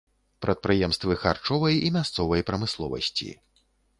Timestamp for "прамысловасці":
2.49-3.29